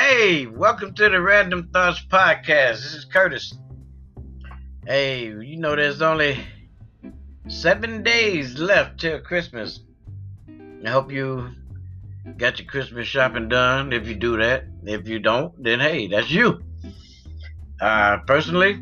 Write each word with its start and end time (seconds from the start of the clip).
Hey, 0.00 0.46
welcome 0.46 0.94
to 0.94 1.08
the 1.08 1.20
Random 1.20 1.70
Thoughts 1.72 2.00
Podcast. 2.08 2.82
This 2.82 2.94
is 2.94 3.04
Curtis. 3.04 3.52
Hey, 4.86 5.24
you 5.24 5.56
know 5.56 5.74
there's 5.74 6.00
only 6.00 6.38
seven 7.48 8.04
days 8.04 8.60
left 8.60 9.00
till 9.00 9.18
Christmas. 9.18 9.80
I 10.86 10.90
hope 10.90 11.10
you 11.10 11.50
got 12.36 12.60
your 12.60 12.68
Christmas 12.68 13.08
shopping 13.08 13.48
done 13.48 13.92
if 13.92 14.06
you 14.06 14.14
do 14.14 14.36
that. 14.36 14.66
If 14.84 15.08
you 15.08 15.18
don't, 15.18 15.60
then 15.60 15.80
hey, 15.80 16.06
that's 16.06 16.30
you. 16.30 16.62
Uh, 17.80 18.18
personally, 18.18 18.80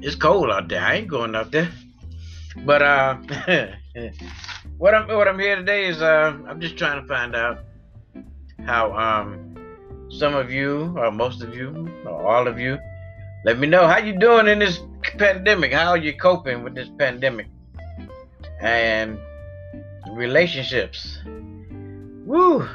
it's 0.00 0.14
cold 0.14 0.48
out 0.48 0.68
there. 0.68 0.80
I 0.80 0.94
ain't 0.94 1.08
going 1.08 1.34
out 1.34 1.50
there. 1.50 1.72
But 2.64 2.82
uh, 2.82 3.14
what 4.78 4.94
I'm 4.94 5.08
what 5.08 5.26
I'm 5.26 5.40
here 5.40 5.56
today 5.56 5.86
is 5.86 6.00
uh, 6.00 6.38
I'm 6.46 6.60
just 6.60 6.78
trying 6.78 7.02
to 7.02 7.08
find 7.08 7.34
out 7.34 7.64
how 8.64 8.92
um 8.96 9.53
some 10.08 10.34
of 10.34 10.50
you 10.50 10.94
or 10.96 11.10
most 11.10 11.42
of 11.42 11.54
you 11.54 11.88
or 12.04 12.26
all 12.26 12.46
of 12.46 12.58
you 12.58 12.78
let 13.44 13.58
me 13.58 13.66
know 13.66 13.86
how 13.86 13.98
you 13.98 14.18
doing 14.18 14.48
in 14.48 14.58
this 14.58 14.80
pandemic. 15.18 15.74
How 15.74 15.90
are 15.90 15.98
you 15.98 16.16
coping 16.16 16.64
with 16.64 16.74
this 16.74 16.88
pandemic 16.98 17.46
and 18.58 19.18
relationships? 20.12 21.18
Woo! 22.24 22.66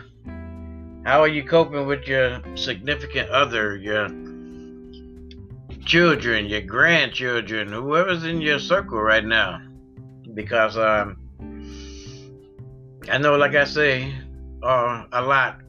How 1.06 1.22
are 1.22 1.28
you 1.28 1.44
coping 1.44 1.88
with 1.88 2.08
your 2.08 2.44
significant 2.56 3.32
other, 3.32 3.78
your 3.78 4.10
children, 5.86 6.46
your 6.46 6.62
grandchildren, 6.62 7.70
whoever's 7.70 8.24
in 8.24 8.40
your 8.40 8.60
circle 8.60 9.02
right 9.02 9.26
now? 9.26 9.60
Because 10.36 10.78
um, 10.78 11.18
I 13.10 13.18
know, 13.18 13.38
like 13.38 13.56
I 13.56 13.64
say, 13.64 14.14
uh, 14.62 15.06
a 15.12 15.22
lot. 15.24 15.62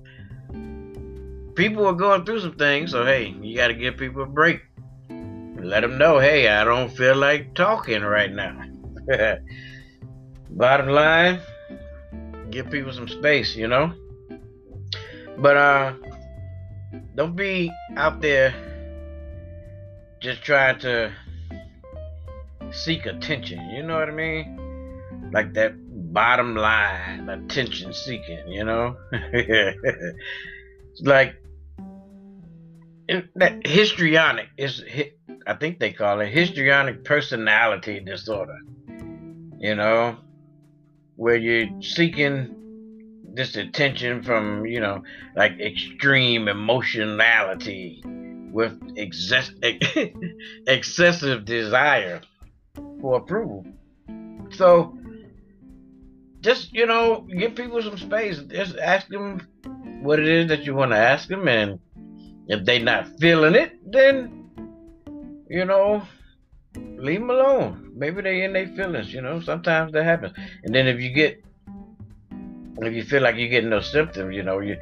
People 1.61 1.87
are 1.87 1.93
going 1.93 2.25
through 2.25 2.41
some 2.41 2.55
things, 2.55 2.93
so 2.93 3.05
hey, 3.05 3.37
you 3.43 3.55
got 3.55 3.69
to 3.69 3.75
give 3.75 3.99
people 3.99 4.23
a 4.23 4.27
break. 4.27 4.63
Let 5.59 5.83
them 5.83 5.99
know, 5.99 6.19
hey, 6.19 6.49
I 6.49 6.65
don't 6.65 6.89
feel 6.89 7.15
like 7.15 7.55
talking 7.55 8.01
right 8.01 8.33
now. 8.33 8.65
Bottom 10.49 10.89
line, 10.89 11.39
give 12.49 12.71
people 12.71 12.95
some 12.95 13.09
space, 13.09 13.57
you 13.57 13.69
know. 13.69 13.93
But 15.37 15.59
uh, 15.59 15.93
don't 17.15 17.37
be 17.37 17.71
out 17.95 18.23
there 18.23 18.55
just 20.23 20.43
trying 20.43 20.79
to 20.79 21.13
seek 22.71 23.05
attention. 23.05 23.69
You 23.69 23.83
know 23.83 23.99
what 23.99 24.09
I 24.09 24.13
mean? 24.13 25.31
Like 25.31 25.53
that 25.53 25.75
bottom 26.15 26.57
line 26.57 27.29
attention 27.29 27.93
seeking. 27.93 28.49
You 28.49 28.65
know, 28.65 28.97
like 31.03 31.40
that 33.11 33.53
mm-hmm. 33.61 33.71
histrionic 33.71 34.49
is. 34.57 34.83
I 35.47 35.55
think 35.55 35.79
they 35.79 35.93
call 35.93 36.21
it 36.21 36.29
histrionic 36.29 37.05
personality 37.05 38.01
disorder. 38.01 38.59
You 39.59 39.75
know, 39.75 40.17
where 41.17 41.37
you're 41.37 41.83
seeking 41.83 42.57
this 43.35 43.57
attention 43.57 44.23
from, 44.23 44.67
you 44.67 44.81
know, 44.81 45.03
like 45.37 45.61
extreme 45.61 46.49
emotionality 46.49 48.03
with 48.53 48.79
excess, 48.97 49.51
excessive 50.67 51.45
desire 51.45 52.23
for 53.01 53.19
approval. 53.19 53.67
So, 54.51 54.99
just, 56.41 56.73
you 56.73 56.87
know, 56.87 57.27
give 57.39 57.55
people 57.55 57.83
some 57.83 57.99
space. 57.99 58.41
Just 58.49 58.77
ask 58.79 59.07
them 59.09 59.47
what 60.03 60.19
it 60.19 60.27
is 60.27 60.49
that 60.49 60.65
you 60.65 60.75
want 60.75 60.93
to 60.93 60.97
ask 60.97 61.29
them. 61.29 61.47
And 61.49 61.79
if 62.49 62.65
they're 62.65 62.81
not 62.81 63.09
feeling 63.19 63.55
it, 63.55 63.79
then, 63.91 64.51
you 65.49 65.65
know, 65.65 66.03
leave 66.75 67.21
them 67.21 67.31
alone. 67.31 67.93
Maybe 67.95 68.23
they 68.23 68.43
in 68.43 68.53
their 68.53 68.69
feelings, 68.69 69.13
you 69.13 69.21
know. 69.21 69.41
Sometimes 69.41 69.93
that 69.93 70.05
happens. 70.05 70.37
And 70.65 70.75
then 70.75 70.87
if 70.87 71.01
you 71.01 71.11
get 71.11 71.43
if 72.83 72.95
you 72.95 73.05
feel 73.05 73.23
like 73.23 73.37
you're 73.37 73.49
getting 73.49 73.71
no 73.71 73.81
symptoms, 73.81 74.35
you 74.35 74.43
know, 74.43 74.61
you're 74.61 74.79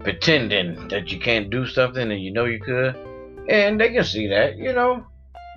pretending 0.00 0.88
that 0.88 1.12
you 1.12 1.20
can't 1.20 1.50
do 1.50 1.66
something 1.66 2.10
and 2.10 2.20
you 2.20 2.32
know 2.32 2.46
you 2.46 2.58
could, 2.58 2.96
and 3.48 3.80
they 3.80 3.92
can 3.92 4.04
see 4.04 4.26
that, 4.28 4.56
you 4.56 4.72
know, 4.72 5.06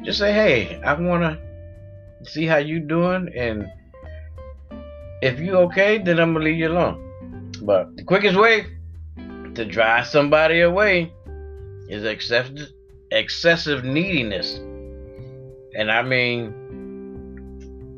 just 0.03 0.19
say, 0.19 0.33
hey, 0.33 0.81
I 0.83 0.93
want 0.93 1.23
to 1.23 2.29
see 2.29 2.45
how 2.45 2.57
you 2.57 2.79
doing, 2.79 3.31
and 3.35 3.71
if 5.21 5.39
you 5.39 5.55
okay, 5.57 5.97
then 5.97 6.19
I'm 6.19 6.33
gonna 6.33 6.45
leave 6.45 6.57
you 6.57 6.67
alone. 6.67 7.53
But 7.61 7.95
the 7.95 8.03
quickest 8.03 8.37
way 8.37 8.65
to 9.55 9.65
drive 9.65 10.07
somebody 10.07 10.61
away 10.61 11.13
is 11.89 12.03
excessive 12.03 12.69
excessive 13.11 13.83
neediness, 13.83 14.55
and 15.75 15.91
I 15.91 16.01
mean 16.01 16.53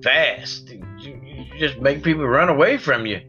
fast. 0.03 0.70
You, 0.70 1.20
you 1.24 1.46
just 1.59 1.80
make 1.80 2.03
people 2.03 2.25
run 2.28 2.50
away 2.50 2.78
from 2.78 3.06
you 3.06 3.22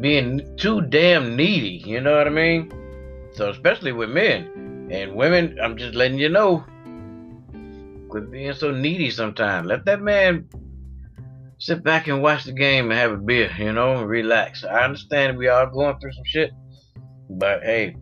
being 0.00 0.56
too 0.56 0.82
damn 0.82 1.36
needy. 1.36 1.82
You 1.86 2.00
know 2.00 2.16
what 2.16 2.26
I 2.26 2.30
mean? 2.30 2.72
So 3.32 3.50
especially 3.50 3.92
with 3.92 4.10
men 4.10 4.88
and 4.90 5.14
women, 5.14 5.58
I'm 5.62 5.76
just 5.76 5.94
letting 5.94 6.18
you 6.18 6.28
know. 6.28 6.64
Quit 8.08 8.30
being 8.30 8.52
so 8.52 8.70
needy 8.70 9.10
sometimes. 9.10 9.66
Let 9.66 9.84
that 9.86 10.00
man 10.00 10.48
sit 11.58 11.82
back 11.82 12.06
and 12.06 12.22
watch 12.22 12.44
the 12.44 12.52
game 12.52 12.90
and 12.90 13.00
have 13.00 13.12
a 13.12 13.16
beer, 13.16 13.50
you 13.58 13.72
know, 13.72 13.98
and 13.98 14.08
relax. 14.08 14.64
I 14.64 14.84
understand 14.84 15.38
we 15.38 15.48
are 15.48 15.66
going 15.66 15.98
through 15.98 16.12
some 16.12 16.24
shit, 16.26 16.50
but 17.30 17.62
hey, 17.62 17.96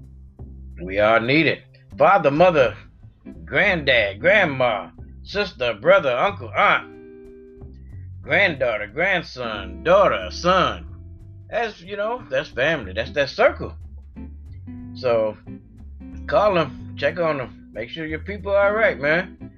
we 0.82 0.98
are 0.98 1.20
needed. 1.20 1.62
Father, 1.96 2.30
mother, 2.30 2.76
granddad, 3.44 4.20
grandma, 4.20 4.90
sister, 5.22 5.74
brother, 5.74 6.16
uncle, 6.16 6.50
aunt, 6.56 6.90
granddaughter, 8.22 8.86
grandson, 8.86 9.82
daughter, 9.82 10.28
son, 10.30 10.86
that's 11.50 11.80
you 11.82 11.96
know 11.96 12.24
that's 12.30 12.48
family. 12.48 12.94
That's 12.94 13.10
that 13.12 13.28
circle. 13.28 13.74
So 14.94 15.36
call 16.26 16.54
them 16.54 16.94
check 16.98 17.18
on 17.18 17.38
them 17.38 17.70
make 17.72 17.88
sure 17.88 18.06
your 18.06 18.20
people 18.20 18.52
are 18.52 18.68
all 18.68 18.74
right 18.74 18.98
man. 18.98 19.50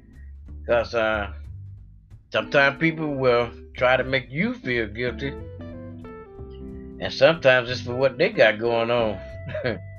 Because 0.61 0.95
uh 0.95 1.33
sometimes 2.33 2.79
people 2.81 3.15
will 3.15 3.51
try 3.77 3.97
to 3.97 4.05
make 4.05 4.31
you 4.31 4.55
feel 4.55 4.89
guilty. 4.89 5.33
And 7.01 7.13
sometimes 7.13 7.71
it's 7.71 7.81
for 7.83 7.95
what 7.95 8.19
they 8.19 8.31
got 8.31 8.59
going 8.59 8.91
on 8.91 9.21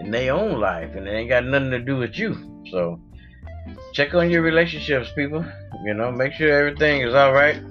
in 0.00 0.10
their 0.10 0.32
own 0.32 0.60
life 0.60 0.94
and 0.94 1.06
it 1.06 1.12
ain't 1.12 1.28
got 1.28 1.44
nothing 1.44 1.70
to 1.70 1.78
do 1.78 1.96
with 1.96 2.18
you 2.18 2.62
so 2.70 3.00
check 3.92 4.14
on 4.14 4.30
your 4.30 4.42
relationships 4.42 5.10
people 5.14 5.44
you 5.84 5.94
know 5.94 6.10
make 6.10 6.32
sure 6.32 6.50
everything 6.50 7.02
is 7.02 7.14
all 7.14 7.32
right 7.32 7.62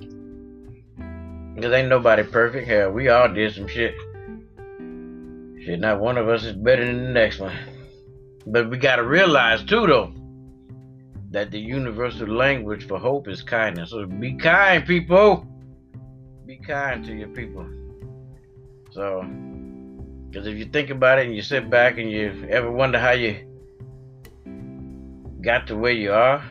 because 1.56 1.72
ain't 1.72 1.90
nobody 1.90 2.24
perfect. 2.24 2.68
Hell, 2.68 2.92
we 2.92 3.10
all 3.10 3.32
did 3.32 3.54
some 3.54 3.68
shit. 3.68 3.94
Shit, 5.64 5.80
not 5.80 6.00
one 6.00 6.18
of 6.18 6.28
us 6.28 6.44
is 6.44 6.54
better 6.54 6.86
than 6.86 7.04
the 7.06 7.12
next 7.12 7.40
one. 7.40 7.56
But 8.48 8.70
we 8.70 8.78
gotta 8.78 9.04
realize 9.04 9.64
too, 9.64 9.86
though, 9.86 10.14
that 11.32 11.52
the 11.52 11.60
universal 11.60 12.28
language 12.28 12.88
for 12.88 13.00
hope 13.00 13.28
is 13.28 13.44
kindness. 13.44 13.92
So 13.92 14.06
be 14.06 14.34
kind, 14.34 14.86
people. 14.86 15.48
Be 16.46 16.58
kind 16.58 17.06
to 17.06 17.14
your 17.14 17.30
people. 17.30 17.66
So, 18.92 19.22
because 20.34 20.48
if 20.48 20.58
you 20.58 20.66
think 20.66 20.90
about 20.90 21.20
it 21.20 21.28
and 21.28 21.36
you 21.36 21.44
sit 21.44 21.70
back 21.70 22.00
and 22.00 22.10
you 22.10 22.48
ever 22.50 22.72
wonder 22.72 22.98
how 22.98 23.12
you 23.12 23.38
got 25.42 25.68
to 25.68 25.76
where 25.76 25.92
you 25.92 26.12
are, 26.12 26.44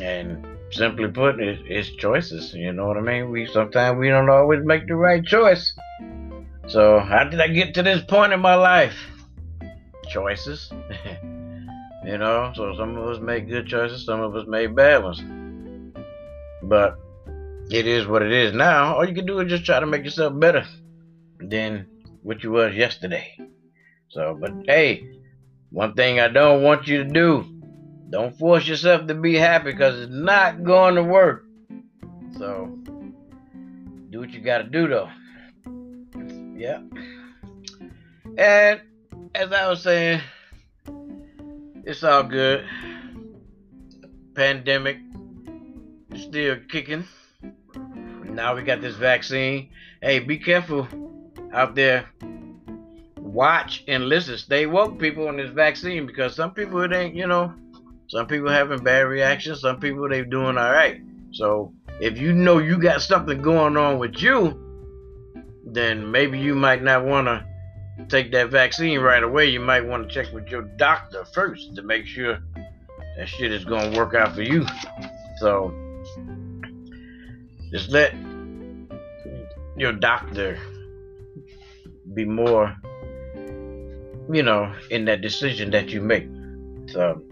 and 0.00 0.44
simply 0.72 1.06
put, 1.06 1.38
it, 1.38 1.60
it's 1.64 1.90
choices. 1.90 2.54
You 2.54 2.72
know 2.72 2.88
what 2.88 2.96
I 2.96 3.02
mean? 3.02 3.30
We 3.30 3.46
sometimes 3.46 4.00
we 4.00 4.08
don't 4.08 4.28
always 4.28 4.64
make 4.64 4.88
the 4.88 4.96
right 4.96 5.24
choice. 5.24 5.72
So 6.66 6.98
how 6.98 7.22
did 7.22 7.40
I 7.40 7.46
get 7.46 7.72
to 7.74 7.84
this 7.84 8.02
point 8.02 8.32
in 8.32 8.40
my 8.40 8.56
life? 8.56 8.98
Choices. 10.08 10.72
you 12.04 12.18
know, 12.18 12.50
so 12.56 12.74
some 12.76 12.96
of 12.96 13.06
us 13.10 13.20
make 13.20 13.48
good 13.48 13.68
choices, 13.68 14.04
some 14.04 14.20
of 14.20 14.34
us 14.34 14.48
make 14.48 14.74
bad 14.74 15.04
ones. 15.04 15.22
But 16.64 16.98
it 17.70 17.86
is 17.86 18.08
what 18.08 18.22
it 18.22 18.32
is 18.32 18.52
now. 18.52 18.96
All 18.96 19.08
you 19.08 19.14
can 19.14 19.24
do 19.24 19.38
is 19.38 19.48
just 19.48 19.64
try 19.64 19.78
to 19.78 19.86
make 19.86 20.02
yourself 20.02 20.36
better 20.40 20.66
than 21.38 21.86
what 22.22 22.42
you 22.42 22.52
was 22.52 22.74
yesterday. 22.74 23.36
So, 24.08 24.36
but 24.38 24.52
hey, 24.66 25.18
one 25.70 25.94
thing 25.94 26.20
I 26.20 26.28
don't 26.28 26.62
want 26.62 26.86
you 26.86 27.04
to 27.04 27.10
do 27.10 27.52
don't 28.10 28.38
force 28.38 28.68
yourself 28.68 29.06
to 29.06 29.14
be 29.14 29.36
happy 29.36 29.72
because 29.72 29.98
it's 29.98 30.12
not 30.12 30.64
going 30.64 30.96
to 30.96 31.02
work. 31.02 31.46
So, 32.36 32.78
do 34.10 34.20
what 34.20 34.30
you 34.30 34.40
got 34.40 34.58
to 34.58 34.64
do 34.64 34.86
though. 34.86 35.10
Yeah. 36.54 36.82
And 38.36 38.82
as 39.34 39.52
I 39.52 39.68
was 39.68 39.82
saying, 39.82 40.20
it's 41.84 42.04
all 42.04 42.22
good. 42.22 42.66
Pandemic 44.34 44.98
is 46.10 46.22
still 46.22 46.56
kicking. 46.68 47.04
Now 48.24 48.54
we 48.54 48.62
got 48.62 48.82
this 48.82 48.96
vaccine. 48.96 49.70
Hey, 50.02 50.18
be 50.18 50.38
careful 50.38 50.86
out 51.52 51.74
there 51.74 52.08
watch 53.32 53.84
and 53.88 54.08
listen. 54.08 54.36
Stay 54.38 54.66
woke, 54.66 54.98
people, 54.98 55.28
on 55.28 55.36
this 55.36 55.50
vaccine 55.50 56.06
because 56.06 56.34
some 56.34 56.52
people 56.52 56.82
it 56.82 56.92
ain't, 56.92 57.14
you 57.14 57.26
know, 57.26 57.54
some 58.08 58.26
people 58.26 58.50
having 58.50 58.82
bad 58.82 59.02
reactions. 59.02 59.60
Some 59.60 59.80
people 59.80 60.08
they 60.08 60.22
doing 60.22 60.58
all 60.58 60.70
right. 60.70 61.00
So 61.32 61.72
if 62.00 62.18
you 62.18 62.32
know 62.32 62.58
you 62.58 62.78
got 62.78 63.02
something 63.02 63.40
going 63.40 63.76
on 63.76 63.98
with 63.98 64.20
you, 64.20 64.58
then 65.64 66.10
maybe 66.10 66.38
you 66.38 66.54
might 66.54 66.82
not 66.82 67.04
want 67.04 67.26
to 67.26 67.46
take 68.08 68.32
that 68.32 68.50
vaccine 68.50 69.00
right 69.00 69.22
away. 69.22 69.46
You 69.46 69.60
might 69.60 69.86
want 69.86 70.08
to 70.08 70.14
check 70.14 70.32
with 70.32 70.48
your 70.48 70.62
doctor 70.62 71.24
first 71.32 71.74
to 71.76 71.82
make 71.82 72.06
sure 72.06 72.38
that 73.16 73.28
shit 73.28 73.52
is 73.52 73.64
gonna 73.64 73.96
work 73.96 74.14
out 74.14 74.34
for 74.34 74.42
you. 74.42 74.66
So 75.38 75.72
just 77.70 77.88
let 77.90 78.14
your 79.76 79.92
doctor 79.92 80.58
be 82.14 82.24
more, 82.24 82.76
you 84.30 84.42
know, 84.42 84.74
in 84.90 85.04
that 85.06 85.20
decision 85.20 85.70
that 85.70 85.90
you 85.90 86.00
make. 86.00 86.28
So, 86.88 87.22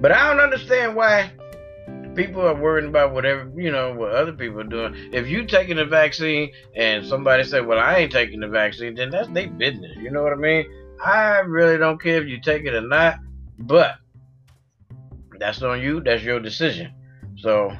but 0.00 0.12
I 0.12 0.28
don't 0.28 0.40
understand 0.40 0.94
why 0.94 1.32
people 2.14 2.42
are 2.42 2.54
worried 2.54 2.84
about 2.84 3.12
whatever 3.12 3.48
you 3.56 3.70
know 3.70 3.94
what 3.94 4.10
other 4.10 4.32
people 4.32 4.60
are 4.60 4.64
doing. 4.64 4.94
If 5.12 5.28
you 5.28 5.46
taking 5.46 5.76
the 5.76 5.84
vaccine 5.84 6.50
and 6.74 7.06
somebody 7.06 7.44
say, 7.44 7.60
"Well, 7.60 7.78
I 7.78 7.98
ain't 7.98 8.12
taking 8.12 8.40
the 8.40 8.48
vaccine," 8.48 8.94
then 8.94 9.10
that's 9.10 9.28
their 9.28 9.48
business. 9.48 9.96
You 9.98 10.10
know 10.10 10.22
what 10.22 10.32
I 10.32 10.36
mean? 10.36 10.66
I 11.04 11.38
really 11.38 11.78
don't 11.78 12.02
care 12.02 12.20
if 12.20 12.28
you 12.28 12.40
take 12.40 12.64
it 12.64 12.74
or 12.74 12.80
not, 12.80 13.18
but 13.58 13.96
that's 15.38 15.62
on 15.62 15.80
you. 15.80 16.00
That's 16.00 16.22
your 16.22 16.40
decision. 16.40 16.92
So 17.36 17.72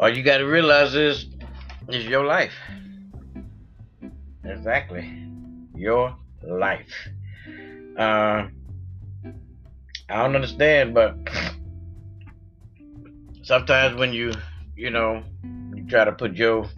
all 0.00 0.08
you 0.08 0.22
got 0.22 0.38
to 0.38 0.44
realize 0.44 0.94
is 0.94 1.26
is 1.88 2.04
your 2.06 2.24
life. 2.24 2.54
Exactly, 4.50 5.08
your 5.74 6.16
life. 6.42 7.08
Uh, 7.96 8.48
I 10.08 10.22
don't 10.22 10.34
understand, 10.34 10.92
but 10.92 11.16
sometimes 13.42 13.96
when 13.96 14.12
you, 14.12 14.32
you 14.76 14.90
know, 14.90 15.22
you 15.74 15.86
try 15.86 16.04
to 16.04 16.12
put 16.12 16.34
your 16.34 16.68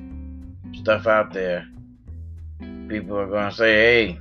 stuff 0.74 1.06
out 1.06 1.32
there, 1.32 1.66
people 2.88 3.16
are 3.16 3.26
gonna 3.26 3.52
say, 3.52 3.72
"Hey, 3.74 4.19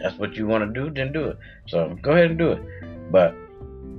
that's 0.00 0.18
what 0.18 0.34
you 0.34 0.46
want 0.46 0.64
to 0.66 0.80
do, 0.80 0.90
then 0.90 1.12
do 1.12 1.28
it." 1.28 1.38
So 1.68 1.96
go 2.02 2.12
ahead 2.12 2.30
and 2.30 2.38
do 2.38 2.52
it. 2.52 2.62
But 3.12 3.34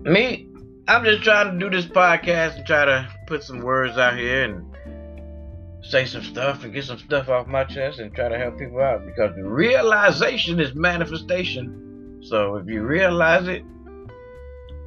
me, 0.04 0.48
I'm 0.88 1.06
just 1.06 1.24
trying 1.24 1.54
to 1.54 1.60
do 1.60 1.70
this 1.70 1.86
podcast 1.86 2.58
and 2.58 2.66
try 2.66 2.86
to 2.86 3.08
put 3.28 3.44
some 3.44 3.62
words 3.62 3.98
out 3.98 4.18
here 4.18 4.44
and 4.44 4.69
say 5.82 6.06
some 6.06 6.24
stuff 6.24 6.64
and 6.64 6.74
get 6.74 6.86
some 6.86 7.00
stuff 7.00 7.30
off 7.30 7.48
my 7.48 7.64
chest 7.64 8.00
and 8.00 8.14
try 8.14 8.30
to 8.30 8.38
help 8.38 8.58
people 8.58 8.82
out 8.82 9.06
because 9.06 9.32
realization 9.38 10.60
is 10.60 10.76
manifestation. 10.76 12.20
So 12.22 12.56
if 12.56 12.68
you 12.68 12.82
realize 12.82 13.48
it, 13.48 13.64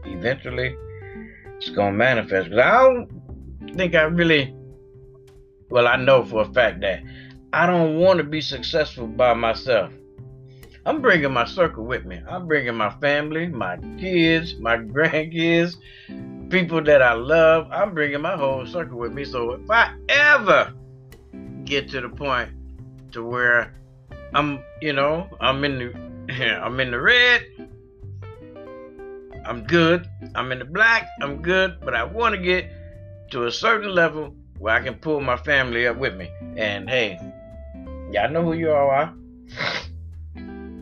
eventually 0.04 0.76
it's 1.56 1.70
gonna 1.70 1.92
manifest. 1.92 2.50
Because 2.50 2.64
I 2.64 2.82
don't 2.82 3.76
think 3.76 3.94
I 3.94 4.02
really, 4.02 4.54
well, 5.70 5.88
I 5.88 5.96
know 5.96 6.24
for 6.24 6.42
a 6.42 6.52
fact 6.52 6.80
that 6.80 7.02
I 7.52 7.66
don't 7.66 7.98
want 7.98 8.18
to 8.18 8.24
be 8.24 8.40
successful 8.40 9.06
by 9.06 9.34
myself. 9.34 9.92
I'm 10.84 11.00
bringing 11.00 11.32
my 11.32 11.44
circle 11.44 11.84
with 11.84 12.04
me. 12.04 12.20
I'm 12.28 12.48
bringing 12.48 12.74
my 12.74 12.90
family, 12.98 13.46
my 13.46 13.76
kids, 13.98 14.56
my 14.58 14.76
grandkids, 14.78 15.76
people 16.50 16.82
that 16.82 17.02
I 17.02 17.12
love. 17.12 17.68
I'm 17.70 17.94
bringing 17.94 18.20
my 18.20 18.36
whole 18.36 18.66
circle 18.66 18.98
with 18.98 19.12
me. 19.12 19.24
So 19.24 19.52
if 19.52 19.70
I 19.70 19.94
ever 20.08 20.74
get 21.72 21.88
to 21.88 22.02
the 22.02 22.08
point 22.08 22.50
to 23.12 23.24
where 23.24 23.74
I'm, 24.34 24.62
you 24.82 24.92
know, 24.92 25.26
I'm 25.40 25.64
in 25.64 25.78
the, 25.78 26.34
I'm 26.62 26.78
in 26.80 26.90
the 26.90 27.00
red. 27.00 27.46
I'm 29.46 29.64
good. 29.64 30.06
I'm 30.34 30.52
in 30.52 30.58
the 30.58 30.64
black. 30.66 31.08
I'm 31.20 31.40
good. 31.40 31.80
But 31.80 31.94
I 31.94 32.04
want 32.04 32.34
to 32.34 32.40
get 32.40 32.70
to 33.30 33.46
a 33.46 33.52
certain 33.52 33.94
level 33.94 34.34
where 34.58 34.74
I 34.74 34.82
can 34.82 34.94
pull 34.94 35.20
my 35.20 35.36
family 35.38 35.86
up 35.86 35.96
with 35.96 36.14
me. 36.14 36.30
And 36.56 36.88
hey, 36.88 37.18
y'all 38.12 38.30
know 38.30 38.42
who 38.44 38.52
you 38.52 38.70
all 38.70 38.90
are. 38.90 39.14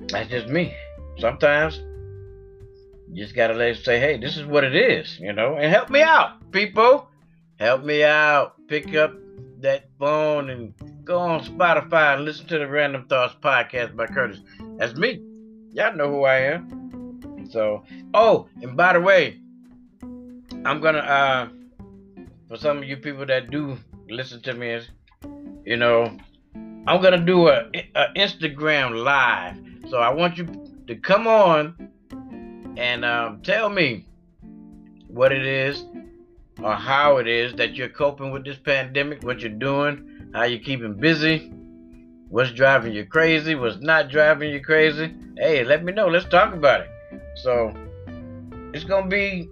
That's 0.08 0.28
just 0.28 0.48
me. 0.48 0.74
Sometimes 1.18 1.78
you 3.12 3.22
just 3.22 3.36
gotta 3.36 3.54
let 3.54 3.76
say, 3.76 4.00
hey, 4.00 4.18
this 4.18 4.36
is 4.36 4.44
what 4.44 4.64
it 4.64 4.74
is, 4.74 5.18
you 5.20 5.32
know, 5.32 5.56
and 5.56 5.72
help 5.72 5.88
me 5.88 6.02
out, 6.02 6.50
people. 6.50 7.08
Help 7.58 7.84
me 7.84 8.02
out. 8.02 8.54
Pick 8.68 8.94
up 8.94 9.14
that 9.62 9.88
phone 9.98 10.50
and 10.50 10.74
go 11.04 11.18
on 11.18 11.44
Spotify 11.44 12.14
and 12.14 12.24
listen 12.24 12.46
to 12.48 12.58
the 12.58 12.66
Random 12.66 13.06
Thoughts 13.06 13.34
podcast 13.40 13.96
by 13.96 14.06
Curtis. 14.06 14.40
That's 14.76 14.94
me. 14.94 15.22
Y'all 15.72 15.94
know 15.94 16.10
who 16.10 16.24
I 16.24 16.36
am. 16.36 17.48
So, 17.50 17.84
oh, 18.14 18.48
and 18.62 18.76
by 18.76 18.92
the 18.92 19.00
way, 19.00 19.40
I'm 20.02 20.80
gonna 20.80 20.98
uh 20.98 21.48
for 22.48 22.56
some 22.56 22.78
of 22.78 22.84
you 22.84 22.96
people 22.96 23.26
that 23.26 23.50
do 23.50 23.78
listen 24.08 24.42
to 24.42 24.54
me, 24.54 24.80
you 25.64 25.76
know, 25.76 26.16
I'm 26.54 27.00
gonna 27.02 27.24
do 27.24 27.48
a, 27.48 27.70
a 27.94 28.06
Instagram 28.16 29.04
live 29.04 29.56
so 29.90 29.98
I 29.98 30.10
want 30.10 30.38
you 30.38 30.46
to 30.86 30.94
come 30.96 31.26
on 31.26 31.90
and 32.76 33.04
um, 33.04 33.40
tell 33.42 33.68
me 33.68 34.06
what 35.08 35.32
it 35.32 35.44
is 35.44 35.84
or 36.62 36.74
how 36.74 37.16
it 37.16 37.26
is 37.26 37.54
that 37.54 37.74
you're 37.74 37.88
coping 37.88 38.30
with 38.30 38.44
this 38.44 38.58
pandemic, 38.58 39.22
what 39.22 39.40
you're 39.40 39.50
doing, 39.50 40.30
how 40.34 40.44
you're 40.44 40.60
keeping 40.60 40.94
busy, 40.94 41.52
what's 42.28 42.52
driving 42.52 42.92
you 42.92 43.04
crazy, 43.04 43.54
what's 43.54 43.80
not 43.80 44.10
driving 44.10 44.52
you 44.52 44.60
crazy. 44.62 45.14
Hey, 45.36 45.64
let 45.64 45.84
me 45.84 45.92
know. 45.92 46.06
Let's 46.06 46.26
talk 46.26 46.54
about 46.54 46.82
it. 46.82 46.88
So 47.36 47.74
it's 48.72 48.84
gonna 48.84 49.08
be 49.08 49.48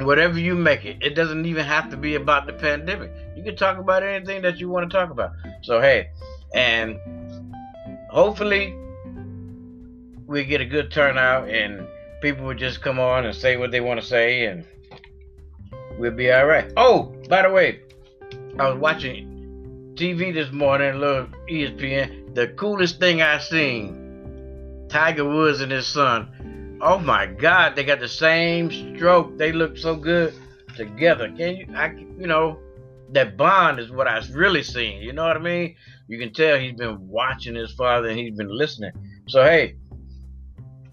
whatever 0.00 0.38
you 0.38 0.54
make 0.54 0.84
it. 0.84 0.96
It 1.00 1.14
doesn't 1.14 1.46
even 1.46 1.64
have 1.64 1.90
to 1.90 1.96
be 1.96 2.14
about 2.14 2.46
the 2.46 2.52
pandemic. 2.52 3.12
You 3.36 3.42
can 3.42 3.56
talk 3.56 3.78
about 3.78 4.02
anything 4.02 4.42
that 4.42 4.58
you 4.58 4.68
want 4.68 4.90
to 4.90 4.96
talk 4.96 5.10
about. 5.10 5.32
So 5.62 5.80
hey, 5.80 6.10
and 6.54 6.98
hopefully 8.10 8.76
we 10.26 10.44
get 10.44 10.60
a 10.60 10.64
good 10.64 10.90
turnout 10.90 11.48
and 11.48 11.86
people 12.22 12.46
will 12.46 12.54
just 12.54 12.80
come 12.80 12.98
on 12.98 13.26
and 13.26 13.34
say 13.34 13.56
what 13.56 13.70
they 13.70 13.80
want 13.80 14.00
to 14.00 14.06
say 14.06 14.46
and 14.46 14.64
we'll 16.02 16.10
be 16.10 16.32
all 16.32 16.46
right. 16.46 16.70
Oh, 16.76 17.14
by 17.28 17.42
the 17.42 17.50
way, 17.50 17.80
I 18.58 18.68
was 18.68 18.78
watching 18.80 19.94
TV 19.94 20.34
this 20.34 20.50
morning, 20.50 20.98
little 20.98 21.28
ESPN. 21.48 22.34
The 22.34 22.48
coolest 22.48 22.98
thing 22.98 23.22
I 23.22 23.38
seen, 23.38 24.88
Tiger 24.88 25.24
Woods 25.24 25.60
and 25.60 25.70
his 25.70 25.86
son. 25.86 26.80
Oh 26.82 26.98
my 26.98 27.26
God, 27.26 27.76
they 27.76 27.84
got 27.84 28.00
the 28.00 28.08
same 28.08 28.96
stroke. 28.96 29.38
They 29.38 29.52
look 29.52 29.78
so 29.78 29.94
good 29.94 30.34
together. 30.76 31.28
Can 31.28 31.56
you? 31.56 31.68
I, 31.72 31.92
you 32.18 32.26
know, 32.26 32.58
that 33.12 33.36
bond 33.36 33.78
is 33.78 33.92
what 33.92 34.08
I 34.08 34.20
really 34.32 34.64
seen. 34.64 35.02
You 35.02 35.12
know 35.12 35.24
what 35.24 35.36
I 35.36 35.40
mean? 35.40 35.76
You 36.08 36.18
can 36.18 36.32
tell 36.32 36.58
he's 36.58 36.72
been 36.72 37.06
watching 37.06 37.54
his 37.54 37.72
father 37.74 38.08
and 38.08 38.18
he's 38.18 38.36
been 38.36 38.50
listening. 38.50 38.90
So 39.28 39.44
hey, 39.44 39.76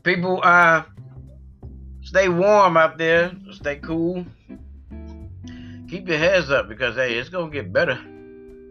people, 0.03 0.39
uh, 0.43 0.83
stay 2.03 2.29
warm 2.29 2.77
out 2.77 2.99
there. 2.99 3.31
Stay 3.53 3.77
cool. 3.77 4.23
Keep 5.89 6.07
your 6.07 6.17
heads 6.17 6.51
up 6.51 6.69
because 6.69 6.95
hey, 6.95 7.15
it's 7.15 7.29
gonna 7.29 7.51
get 7.51 7.73
better. 7.73 7.99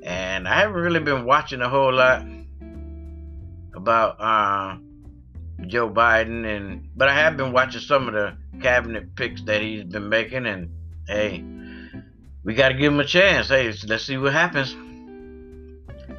And 0.05 0.47
I 0.47 0.61
haven't 0.61 0.77
really 0.77 1.01
been 1.01 1.25
watching 1.25 1.61
a 1.61 1.69
whole 1.69 1.93
lot 1.93 2.25
about 3.75 4.21
uh, 4.21 4.77
Joe 5.67 5.91
Biden, 5.91 6.45
and 6.47 6.89
but 6.95 7.09
I 7.09 7.15
have 7.15 7.37
been 7.37 7.53
watching 7.53 7.81
some 7.81 8.07
of 8.07 8.15
the 8.15 8.37
cabinet 8.61 9.17
picks 9.17 9.43
that 9.43 9.61
he's 9.61 9.85
been 9.85 10.09
making, 10.09 10.47
and 10.47 10.71
hey, 11.09 11.43
we 12.45 12.55
got 12.55 12.69
to 12.69 12.75
give 12.75 12.93
him 12.93 13.01
a 13.01 13.05
chance. 13.05 13.49
Hey, 13.49 13.73
let's 13.87 14.05
see 14.05 14.17
what 14.17 14.33
happens. 14.33 14.77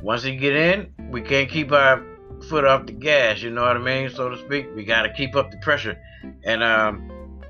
Once 0.02 0.24
he 0.24 0.36
get 0.36 0.56
in, 0.56 0.94
we 1.10 1.22
can't 1.22 1.50
keep 1.50 1.72
our 1.72 2.06
foot 2.50 2.66
off 2.66 2.86
the 2.86 2.94
gas. 2.94 3.42
You 3.42 3.52
know 3.52 3.64
what 3.64 3.78
I 3.78 3.80
mean, 3.80 4.10
so 4.10 4.30
to 4.30 4.38
speak. 4.38 4.68
We 4.76 4.84
got 4.84 5.04
to 5.04 5.14
keep 5.14 5.36
up 5.36 5.52
the 5.52 5.58
pressure. 5.58 5.98
And 6.44 6.62
um, 6.62 7.42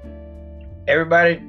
everybody, 0.88 1.42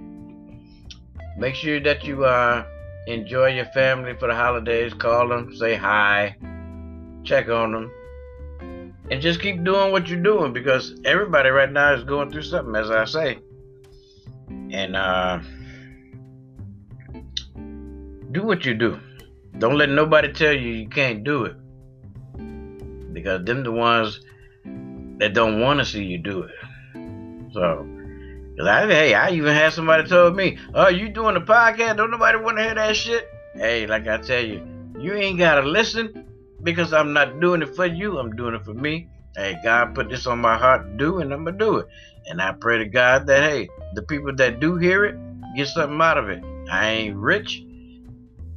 make 1.36 1.54
sure 1.54 1.80
that 1.80 2.04
you 2.04 2.24
uh, 2.24 2.64
enjoy 3.06 3.48
your 3.48 3.66
family 3.66 4.14
for 4.14 4.28
the 4.28 4.34
holidays. 4.34 4.94
Call 4.94 5.28
them, 5.28 5.54
say 5.54 5.74
hi, 5.74 6.36
check 7.24 7.48
on 7.48 7.72
them, 7.72 7.90
and 9.10 9.20
just 9.20 9.40
keep 9.40 9.64
doing 9.64 9.92
what 9.92 10.08
you're 10.08 10.22
doing 10.22 10.52
because 10.52 11.00
everybody 11.04 11.50
right 11.50 11.70
now 11.70 11.94
is 11.94 12.04
going 12.04 12.30
through 12.30 12.42
something, 12.42 12.74
as 12.76 12.90
I 12.90 13.04
say. 13.04 13.38
And 14.48 14.96
uh, 14.96 15.40
do 18.32 18.44
what 18.44 18.64
you 18.64 18.74
do. 18.74 19.00
Don't 19.58 19.76
let 19.76 19.90
nobody 19.90 20.32
tell 20.32 20.52
you 20.52 20.70
you 20.72 20.88
can't 20.88 21.24
do 21.24 21.44
it. 21.44 21.56
Because 23.12 23.44
them 23.44 23.64
the 23.64 23.72
ones 23.72 24.20
that 25.18 25.34
don't 25.34 25.60
want 25.60 25.80
to 25.80 25.84
see 25.84 26.04
you 26.04 26.18
do 26.18 26.42
it. 26.44 26.54
So, 27.52 27.86
cause 28.56 28.66
I, 28.66 28.86
hey, 28.86 29.14
I 29.14 29.30
even 29.30 29.54
had 29.54 29.72
somebody 29.72 30.08
told 30.08 30.36
me, 30.36 30.58
"Oh, 30.74 30.88
you 30.88 31.08
doing 31.08 31.36
a 31.36 31.40
podcast? 31.40 31.96
Don't 31.96 32.10
nobody 32.10 32.38
want 32.38 32.58
to 32.58 32.64
hear 32.64 32.74
that 32.74 32.96
shit." 32.96 33.28
Hey, 33.54 33.86
like 33.86 34.06
I 34.06 34.18
tell 34.18 34.44
you, 34.44 34.66
You 34.98 35.14
ain't 35.14 35.38
gotta 35.38 35.62
listen 35.62 36.26
because 36.62 36.92
I'm 36.92 37.12
not 37.12 37.40
doing 37.40 37.62
it 37.62 37.74
for 37.74 37.86
you. 37.86 38.18
I'm 38.18 38.36
doing 38.36 38.54
it 38.54 38.64
for 38.64 38.74
me. 38.74 39.08
Hey, 39.36 39.58
God 39.64 39.94
put 39.94 40.10
this 40.10 40.26
on 40.26 40.38
my 40.40 40.58
heart 40.58 40.84
to 40.84 40.96
do, 40.96 41.20
and 41.20 41.32
I'm 41.32 41.44
gonna 41.44 41.56
do 41.56 41.78
it. 41.78 41.86
And 42.26 42.40
I 42.40 42.52
pray 42.52 42.78
to 42.78 42.84
God 42.84 43.26
that 43.26 43.50
hey, 43.50 43.68
the 43.94 44.02
people 44.02 44.34
that 44.36 44.60
do 44.60 44.76
hear 44.76 45.04
it 45.04 45.16
get 45.56 45.68
something 45.68 46.00
out 46.00 46.18
of 46.18 46.28
it. 46.28 46.44
I 46.70 46.88
ain't 46.90 47.16
rich, 47.16 47.64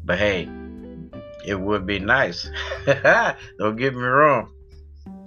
but 0.03 0.19
hey, 0.19 0.49
it 1.45 1.59
would 1.59 1.85
be 1.85 1.99
nice. 1.99 2.49
don't 3.57 3.75
get 3.75 3.95
me 3.95 4.01
wrong. 4.01 4.51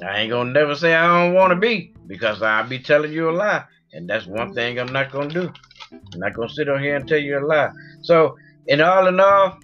I 0.05 0.21
ain't 0.21 0.31
gonna 0.31 0.53
never 0.53 0.75
say 0.75 0.95
I 0.95 1.07
don't 1.07 1.35
want 1.35 1.51
to 1.51 1.57
be 1.57 1.95
because 2.07 2.43
I'll 2.43 2.69
be 2.69 2.79
telling 2.79 3.13
you 3.13 3.31
a 3.31 3.33
lie, 3.33 3.65
and 3.97 4.09
that's 4.09 4.27
one 4.27 4.53
thing 4.53 4.79
I'm 4.79 4.93
not 4.93 5.11
gonna 5.11 5.29
do. 5.29 5.51
I'm 5.91 6.21
not 6.21 6.35
gonna 6.35 6.51
sit 6.51 6.69
on 6.69 6.83
here 6.83 6.97
and 6.97 7.09
tell 7.09 7.19
you 7.19 7.39
a 7.39 7.41
lie. 7.41 7.71
So, 8.03 8.37
in 8.67 8.83
all 8.83 9.07
in 9.07 9.19
all, 9.19 9.59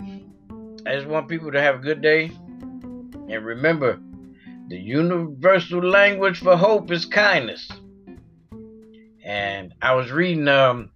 I 0.87 0.95
just 0.95 1.07
want 1.07 1.29
people 1.29 1.53
to 1.53 1.61
have 1.61 1.77
a 1.77 1.79
good 1.79 2.01
day, 2.01 2.33
and 3.29 3.45
remember, 3.45 4.01
the 4.69 4.79
universal 4.79 5.85
language 5.85 6.41
for 6.41 6.57
hope 6.57 6.91
is 6.91 7.05
kindness. 7.05 7.71
And 9.23 9.75
I 9.83 9.95
was 9.95 10.11
reading 10.11 10.49
um, 10.49 10.91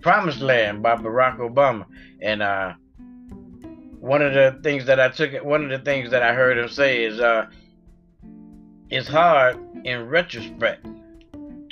Promised 0.00 0.40
Land 0.40 0.82
by 0.82 0.94
Barack 0.94 1.38
Obama, 1.38 1.86
and 2.22 2.40
uh, 2.40 2.74
one 3.98 4.22
of 4.22 4.32
the 4.32 4.60
things 4.62 4.86
that 4.86 5.00
I 5.00 5.08
took, 5.08 5.32
one 5.44 5.64
of 5.64 5.70
the 5.70 5.84
things 5.84 6.12
that 6.12 6.22
I 6.22 6.34
heard 6.34 6.56
him 6.56 6.68
say 6.68 7.04
is, 7.04 7.18
uh, 7.18 7.46
it's 8.90 9.08
hard 9.08 9.58
in 9.84 10.08
retrospect 10.08 10.86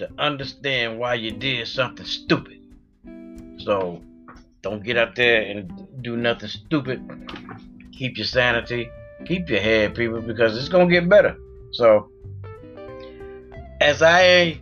to 0.01 0.11
understand 0.19 0.99
why 0.99 1.13
you 1.13 1.31
did 1.31 1.69
something 1.69 2.07
stupid. 2.07 2.59
So 3.59 4.03
don't 4.63 4.83
get 4.83 4.97
out 4.97 5.15
there 5.15 5.43
and 5.43 5.71
do 6.03 6.17
nothing 6.17 6.49
stupid. 6.49 6.99
Keep 7.93 8.17
your 8.17 8.27
sanity. 8.27 8.91
Keep 9.27 9.51
your 9.51 9.61
head, 9.61 9.95
people, 9.95 10.23
because 10.23 10.57
it's 10.57 10.71
gonna 10.71 10.91
get 10.91 11.07
better. 11.07 11.37
So 11.73 12.11
as 13.83 14.01
I 14.01 14.59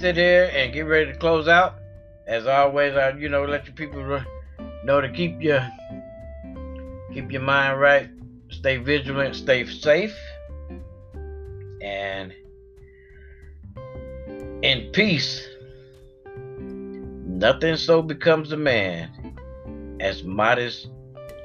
sit 0.00 0.16
here 0.16 0.50
and 0.54 0.72
get 0.72 0.86
ready 0.86 1.12
to 1.12 1.18
close 1.18 1.46
out, 1.46 1.74
as 2.26 2.46
always, 2.46 2.96
I 2.96 3.10
you 3.10 3.28
know 3.28 3.44
let 3.44 3.66
your 3.66 3.74
people 3.74 4.02
know 4.82 5.00
to 5.02 5.10
keep 5.10 5.42
your 5.42 5.60
keep 7.12 7.30
your 7.30 7.42
mind 7.42 7.78
right, 7.78 8.08
stay 8.48 8.78
vigilant, 8.78 9.36
stay 9.36 9.66
safe 9.66 10.16
and 11.82 12.32
in 14.62 14.90
peace, 14.92 15.46
nothing 16.36 17.76
so 17.76 18.02
becomes 18.02 18.52
a 18.52 18.56
man 18.56 19.36
as 20.00 20.22
modest 20.22 20.88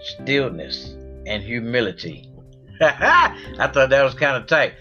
stillness 0.01 0.95
and 1.27 1.43
humility. 1.43 2.29
I 2.81 3.69
thought 3.73 3.89
that 3.89 4.03
was 4.03 4.13
kind 4.15 4.35
of 4.35 4.47
tight. 4.47 4.73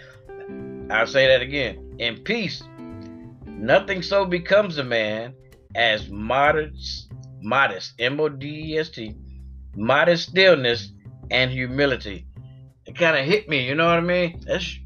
I'll 0.91 1.07
say 1.07 1.27
that 1.27 1.43
again. 1.43 1.97
In 1.99 2.19
peace, 2.23 2.63
nothing 3.47 4.03
so 4.03 4.25
becomes 4.25 4.79
a 4.79 4.85
man 4.85 5.35
as 5.75 6.09
modest, 6.09 7.13
modest, 7.41 7.93
M-O-D-E-S-T, 7.99 9.15
modest 9.77 10.31
stillness 10.31 10.91
and 11.31 11.51
humility. 11.51 12.27
It 12.87 12.97
kind 12.97 13.17
of 13.17 13.25
hit 13.25 13.49
me, 13.49 13.67
you 13.67 13.75
know 13.75 13.87
what 13.87 13.99
I 13.99 14.01
mean? 14.01 14.43
That's 14.47 14.79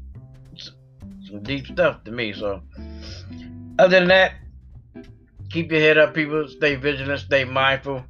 some 1.27 1.43
deep 1.43 1.67
stuff 1.67 2.03
to 2.03 2.11
me. 2.11 2.33
So, 2.33 2.61
other 3.79 3.99
than 3.99 4.07
that, 4.07 4.33
keep 5.49 5.71
your 5.71 5.81
head 5.81 5.97
up, 5.97 6.13
people. 6.13 6.47
Stay 6.47 6.75
vigilant, 6.75 7.19
stay 7.19 7.43
mindful, 7.43 8.03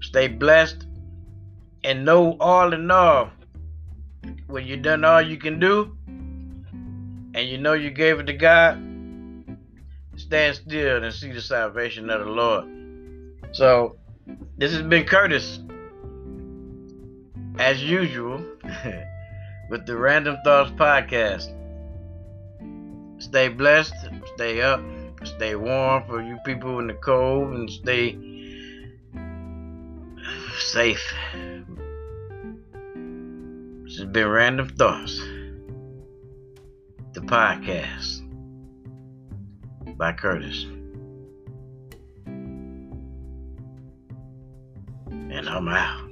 stay 0.00 0.28
blessed, 0.28 0.86
and 1.84 2.04
know 2.04 2.36
all 2.40 2.72
in 2.72 2.90
all, 2.90 3.30
when 4.46 4.66
you've 4.66 4.82
done 4.82 5.04
all 5.04 5.22
you 5.22 5.36
can 5.36 5.58
do, 5.58 5.96
and 7.34 7.48
you 7.48 7.58
know 7.58 7.74
you 7.74 7.90
gave 7.90 8.20
it 8.20 8.24
to 8.24 8.32
God, 8.32 8.76
stand 10.16 10.56
still 10.56 11.02
and 11.02 11.12
see 11.12 11.32
the 11.32 11.40
salvation 11.40 12.10
of 12.10 12.24
the 12.24 12.30
Lord. 12.30 12.66
So, 13.52 13.96
this 14.58 14.72
has 14.72 14.82
been 14.82 15.04
Curtis, 15.04 15.60
as 17.58 17.82
usual, 17.82 18.44
with 19.70 19.86
the 19.86 19.96
Random 19.96 20.36
Thoughts 20.44 20.70
Podcast. 20.72 21.52
Stay 23.18 23.48
blessed, 23.48 23.94
stay 24.34 24.60
up, 24.60 24.80
stay 25.22 25.54
warm 25.54 26.02
for 26.06 26.20
you 26.20 26.36
people 26.44 26.80
in 26.80 26.88
the 26.88 26.94
cold, 26.94 27.52
and 27.52 27.70
stay 27.70 28.18
safe. 30.58 31.14
This 33.84 33.98
has 33.98 34.06
been 34.06 34.28
Random 34.28 34.68
Thoughts, 34.70 35.18
the 37.12 37.20
podcast 37.20 38.22
by 39.96 40.12
Curtis. 40.12 40.66
And 45.06 45.48
I'm 45.48 45.68
out. 45.68 46.03